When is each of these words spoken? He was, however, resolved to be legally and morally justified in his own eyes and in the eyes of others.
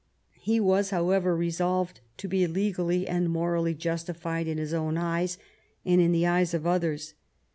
He 0.39 0.59
was, 0.59 0.89
however, 0.89 1.35
resolved 1.37 1.99
to 2.17 2.27
be 2.27 2.47
legally 2.47 3.07
and 3.07 3.29
morally 3.29 3.75
justified 3.75 4.47
in 4.47 4.57
his 4.57 4.73
own 4.73 4.97
eyes 4.97 5.37
and 5.85 6.01
in 6.01 6.11
the 6.11 6.25
eyes 6.25 6.55
of 6.55 6.65
others. 6.65 7.13